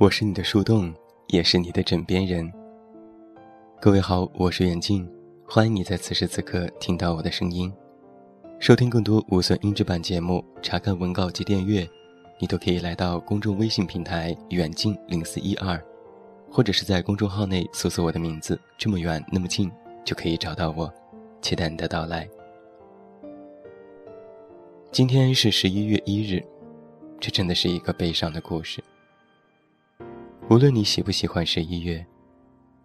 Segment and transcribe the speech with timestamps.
[0.00, 0.94] 我是你的树洞，
[1.26, 2.48] 也是你的枕边人。
[3.80, 5.10] 各位好，我是远近，
[5.44, 7.72] 欢迎你在此时此刻听到我的声音。
[8.60, 11.84] 收听更多无损音质版节目，查看文稿及订阅，
[12.38, 15.84] 你都可以来到公众微信平台“远近零四一二”，
[16.48, 19.68] 或者是在公众号内搜索我的名字“这么远那么近”，
[20.06, 20.88] 就可以找到我。
[21.42, 22.28] 期待你的到来。
[24.92, 26.40] 今天是十一月一日，
[27.18, 28.80] 这真的是一个悲伤的故事。
[30.50, 32.02] 无论你喜不喜欢十一月，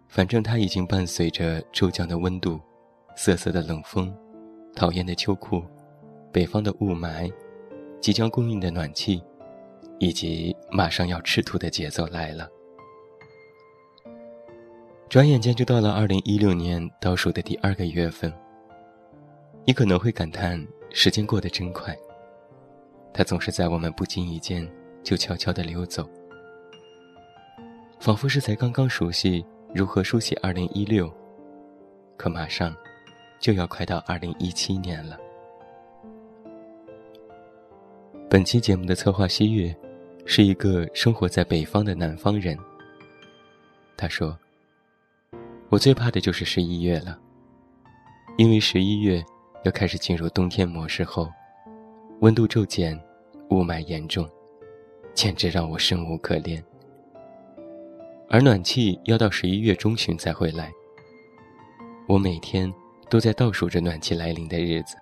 [0.08, 2.60] 反正它已经伴随着骤降的温度、
[3.16, 4.14] 瑟瑟的冷风、
[4.76, 5.62] 讨厌的秋裤、
[6.30, 7.32] 北方的雾霾、
[8.02, 9.22] 即将供应的暖气，
[9.98, 12.46] 以及马上要吃土的节奏来了。
[15.08, 18.30] 转眼间就到了二零一六年倒数的第二个月份。
[19.64, 21.96] 你可能会感叹时间过得真快，
[23.14, 24.70] 它总是在我们不经意间
[25.02, 26.06] 就悄悄地溜走。
[28.04, 29.42] 仿佛是才刚刚熟悉
[29.74, 31.10] 如何书写2016，
[32.18, 32.76] 可马上
[33.40, 35.18] 就要快到2017年了。
[38.28, 39.74] 本期节目的策划西月，
[40.26, 42.54] 是一个生活在北方的南方人。
[43.96, 44.38] 他说
[45.72, 47.18] ：“我最怕的就是十一月了，
[48.36, 49.24] 因为十一月
[49.62, 51.32] 要开始进入冬天模式后，
[52.20, 53.02] 温度骤减，
[53.48, 54.28] 雾霾严重，
[55.14, 56.62] 简直让我生无可恋。”
[58.34, 60.68] 而暖气要到十一月中旬才会来。
[62.08, 62.68] 我每天
[63.08, 64.96] 都在倒数着暖气来临的日子。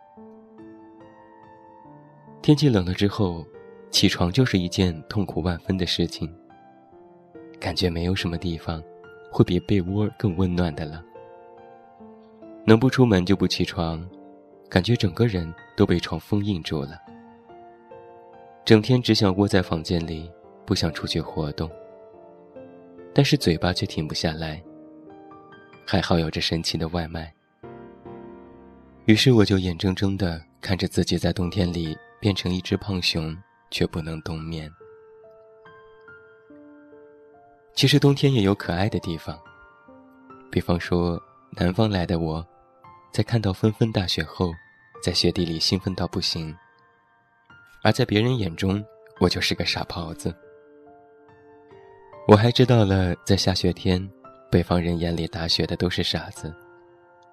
[2.43, 3.43] 天气冷了之后，
[3.91, 6.31] 起床就是一件痛苦万分的事情。
[7.59, 8.83] 感觉没有什么地方
[9.31, 11.03] 会比被窝更温暖的了。
[12.67, 14.07] 能不出门就不起床，
[14.69, 17.01] 感觉整个人都被床封印住了。
[18.63, 20.31] 整天只想窝在房间里，
[20.67, 21.71] 不想出去活动。
[23.15, 24.63] 但是嘴巴却停不下来。
[25.87, 27.33] 还好有着神奇的外卖。
[29.07, 33.37] 于是我就眼睁睁地看着自己在冬天里变成一只胖熊，
[33.71, 34.73] 却不能冬眠。
[37.75, 39.39] 其实冬天也有可爱的地方，
[40.51, 42.47] 比方说南方来的我，
[43.13, 44.53] 在看到纷纷大雪后，
[45.03, 46.55] 在雪地里兴奋到不行。
[47.83, 48.85] 而在别人眼中，
[49.19, 50.33] 我就是个傻狍子。
[52.29, 54.01] 我还知道了，在下雪天，
[54.49, 56.55] 北方人眼里打雪的都是傻子，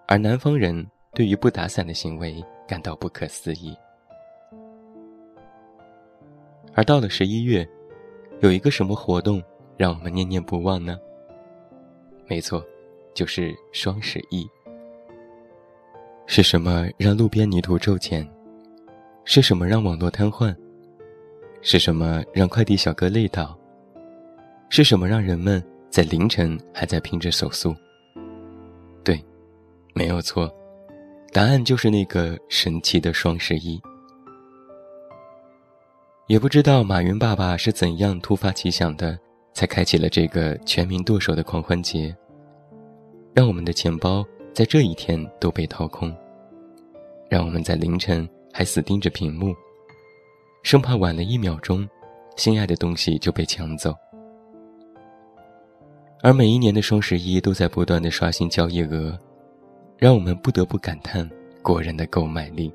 [0.08, 3.78] 而南方人对于不打伞的行为感到不可思议。
[6.74, 7.68] 而到了十一月，
[8.42, 9.42] 有一个什么活动
[9.78, 10.98] 让我们念念不忘呢？
[12.28, 12.66] 没错，
[13.14, 14.48] 就是双十一。
[16.26, 18.28] 是什么让路边泥土骤减？
[19.24, 20.56] 是什么让网络瘫痪？
[21.62, 23.59] 是什么让快递小哥累倒？
[24.70, 27.76] 是什么让人们在凌晨还在拼着手速？
[29.04, 29.24] 对，
[29.96, 30.50] 没有错，
[31.34, 33.82] 答案就是那个神奇的双十一。
[36.28, 39.18] 也不知道马云爸爸是怎样突发奇想的，
[39.56, 42.16] 才开启了这个全民剁手的狂欢节，
[43.34, 46.16] 让我们的钱包在这一天都被掏空，
[47.28, 49.56] 让我们在凌晨还死盯着屏幕，
[50.62, 51.90] 生怕晚了一秒钟，
[52.36, 53.96] 心爱的东西就被抢走。
[56.22, 59.18] 而每一年的双十一都在不断的刷新交易额，
[59.98, 61.30] 让我们不得不感叹
[61.62, 62.72] 国人的购买力。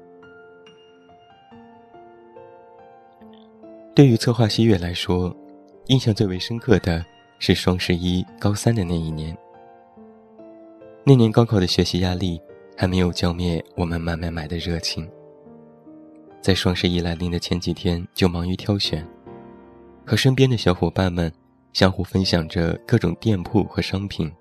[3.95, 5.35] 对于策划西月来说，
[5.89, 7.05] 印象最为深刻的
[7.39, 9.37] 是双十一高三的那一年。
[11.05, 12.41] 那年高考的学习压力
[12.75, 15.07] 还没有浇灭我们买买买的热情，
[16.41, 19.07] 在双十一来临的前几天就忙于挑选，
[20.07, 21.31] 和身边的小伙伴们。
[21.75, 24.33] 相互分享着各种店铺和商品。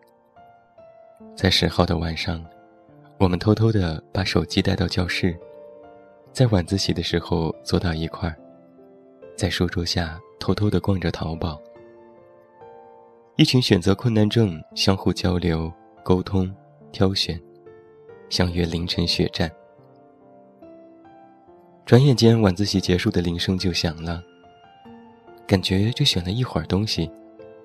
[1.35, 2.45] 在十号的晚上，
[3.17, 5.35] 我们偷偷的把手机带到教室，
[6.31, 8.37] 在晚自习的时候坐到一块儿，
[9.35, 11.59] 在书桌下偷偷的逛着淘宝。
[13.35, 16.55] 一群选择困难症，相互交流、沟通、
[16.91, 17.41] 挑选，
[18.29, 19.51] 相约凌晨血战。
[21.83, 24.23] 转眼间，晚自习结束的铃声就响了。
[25.47, 27.09] 感觉就选了一会儿东西。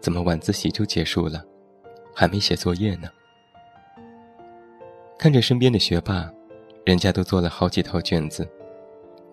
[0.00, 1.44] 怎么晚自习就结束了，
[2.14, 3.08] 还没写作业呢？
[5.18, 6.30] 看着身边的学霸，
[6.84, 8.48] 人家都做了好几套卷子，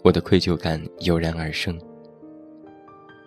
[0.04, 1.80] 我的愧疚感油然而生。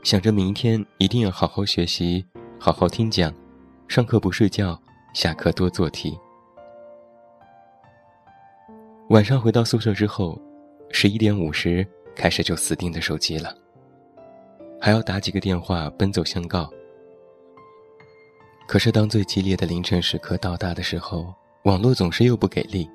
[0.02, 2.24] 想着明天一定要好好学习，
[2.58, 3.32] 好好听讲，
[3.86, 4.80] 上课不睡觉，
[5.14, 6.18] 下课多做题。
[9.10, 10.40] 晚上回到宿舍之后，
[10.90, 13.56] 十一点五十开始就死盯着手机了，
[14.80, 16.68] 还要打几个电话奔走相告。
[18.68, 22.86] 可是当最激烈的凌晨时刻到达的时候，网络总是又不给力，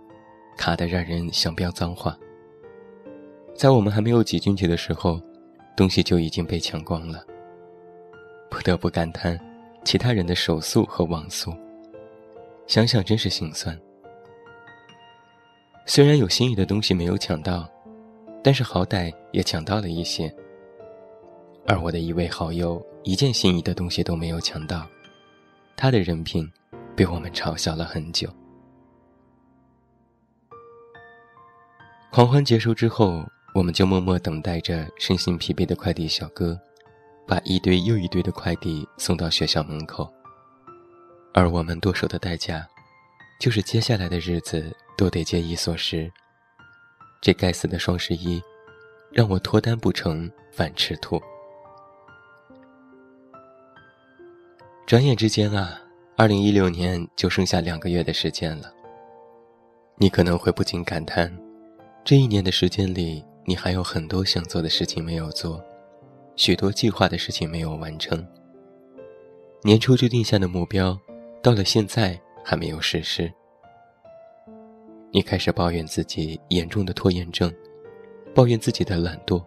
[0.56, 2.16] 卡得让人想飙脏话。
[3.56, 5.20] 在我们还没有挤进去的时候，
[5.76, 7.26] 东西就已经被抢光了。
[8.52, 9.36] 不得不感叹，
[9.84, 11.52] 其他人的手速和网速，
[12.68, 13.76] 想想真是心酸。
[15.88, 17.68] 虽然有心仪的东西没有抢到，
[18.44, 20.32] 但是好歹也抢到了一些。
[21.66, 24.88] 而我的一位好友，一件心仪的东西都没有抢到，
[25.76, 26.52] 他的人品
[26.96, 28.30] 被我们嘲笑了很久。
[32.12, 33.24] 狂欢结束之后。
[33.56, 36.60] 我们就默默等待着身心疲惫的快递小哥，
[37.28, 40.12] 把一堆又一堆的快递送到学校门口。
[41.36, 42.68] 而我们剁手的代价，
[43.40, 46.12] 就是接下来的日子都得节衣缩食。
[47.22, 48.42] 这该死的双十一，
[49.12, 51.22] 让我脱单不成反吃土。
[54.94, 55.82] 转眼之间啊，
[56.16, 58.72] 二零一六年就剩下两个月的时间了。
[59.98, 61.36] 你可能会不禁感叹，
[62.04, 63.26] 这一年的时间里。
[63.44, 65.60] 你还有很多想做的事情没有做，
[66.36, 68.24] 许多计划的事情没有完成。
[69.64, 70.96] 年初就定下的目标，
[71.42, 72.16] 到了现在
[72.46, 73.34] 还没有实施。
[75.10, 77.52] 你开始抱怨自己严重的拖延症，
[78.36, 79.44] 抱怨自己的懒惰。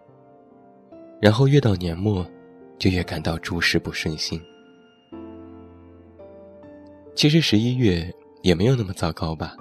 [1.21, 2.29] 然后越到年末，
[2.77, 4.41] 就越感到诸事不顺心。
[7.17, 9.57] 其实十一月也没有那么糟糕吧？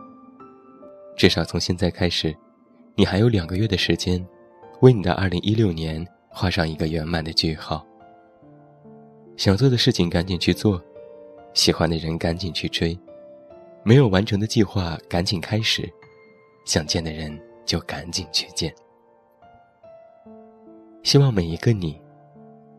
[1.16, 2.36] 至少从现在开始。
[2.94, 4.22] 你还有两个月的时间，
[4.80, 7.82] 为你的二零一六年画上一个圆满的句号。
[9.38, 10.78] 想做的事情赶紧去做，
[11.54, 12.98] 喜欢的人赶紧去追，
[13.82, 15.90] 没有完成的计划赶紧开始，
[16.66, 18.70] 想见的人就赶紧去见。
[21.02, 21.98] 希望每一个你，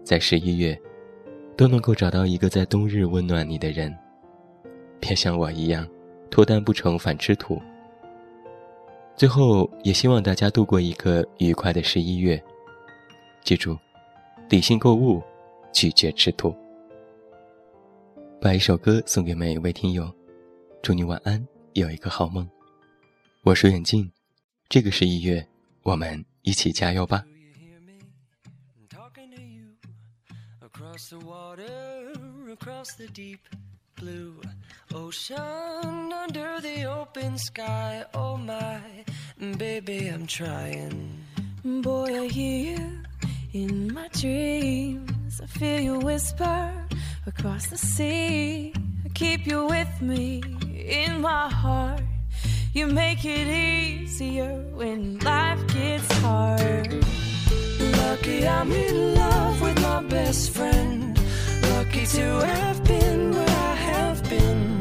[0.04, 0.80] 在十一月，
[1.56, 3.96] 都能够找到一个在冬日温暖你的人，
[5.00, 5.88] 别像我一样，
[6.30, 7.62] 脱单不成反吃土。
[9.16, 12.42] 最后，也希望大家度过一个愉快的十一月。
[13.44, 13.78] 记住，
[14.50, 15.24] 理性购物，
[15.74, 16.56] 拒绝吃土。
[18.40, 20.14] 把一首歌送给每一位听友，
[20.84, 22.48] 祝你晚安，有一个好梦。
[23.42, 24.12] 我是远近，
[24.70, 25.48] 这个十一月，
[25.82, 27.24] 我们一起加油吧。
[33.96, 34.36] blue
[34.94, 38.06] ocean under the open sky.
[38.14, 38.80] Oh my,
[39.58, 41.24] baby, I'm trying.
[41.64, 43.04] Boy, I hear you
[43.54, 45.42] in my dreams.
[45.42, 46.72] I feel you whisper
[47.26, 48.74] across the sea.
[49.06, 50.42] I keep you with me
[50.76, 52.02] in my heart.
[52.74, 57.06] You make it easier when life gets hard.
[57.80, 61.20] Lucky I'm in love with my best friend.
[61.74, 64.77] Lucky to have been where I have been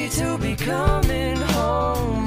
[0.00, 2.19] lucky to be coming home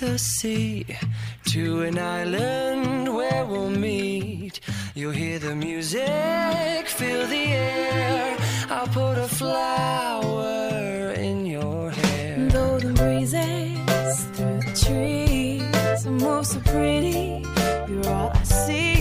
[0.00, 0.86] the sea
[1.44, 4.60] to an island where we'll meet.
[4.94, 8.36] You'll hear the music, feel the air.
[8.70, 12.48] I'll put a flower in your hair.
[12.48, 17.44] Though the breezes through the trees move so pretty,
[17.88, 18.97] you're all I see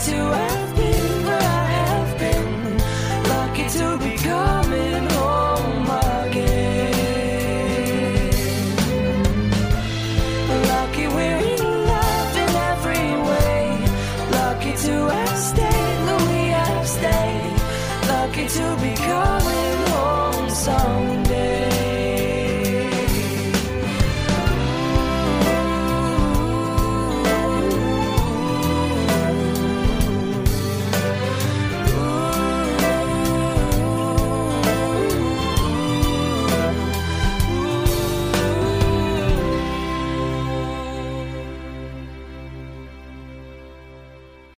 [0.00, 0.69] to earth.